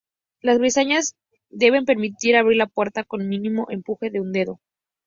[0.41, 1.15] Las bisagras
[1.51, 4.59] deben permitir abrir la puerta con mínimo empuje de un dedo.